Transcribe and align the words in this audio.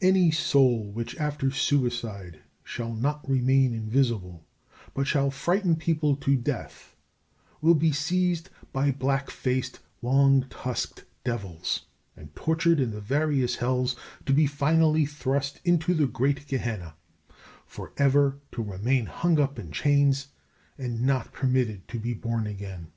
Any 0.00 0.30
soul 0.30 0.84
which 0.92 1.16
after 1.16 1.50
suicide 1.50 2.38
shall 2.62 2.94
not 2.94 3.28
remain 3.28 3.74
invisible, 3.74 4.44
but 4.94 5.08
shall 5.08 5.32
frighten 5.32 5.74
people 5.74 6.14
to 6.14 6.36
death, 6.36 6.94
will 7.60 7.74
be 7.74 7.90
seized 7.90 8.50
by 8.72 8.92
black 8.92 9.30
faced 9.30 9.80
long 10.00 10.46
tusked 10.48 11.02
devils 11.24 11.86
and 12.16 12.32
tortured 12.36 12.78
in 12.78 12.92
the 12.92 13.00
various 13.00 13.56
hells, 13.56 13.96
to 14.26 14.32
be 14.32 14.46
finally 14.46 15.06
thrust 15.06 15.60
into 15.64 15.92
the 15.92 16.06
great 16.06 16.46
Gehenna, 16.46 16.94
for 17.66 17.92
ever 17.96 18.38
to 18.52 18.62
remain 18.62 19.06
hung 19.06 19.40
up 19.40 19.58
in 19.58 19.72
chains, 19.72 20.28
and 20.78 21.00
not 21.02 21.32
permitted 21.32 21.88
to 21.88 21.98
be 21.98 22.14
born 22.14 22.46
again. 22.46 22.92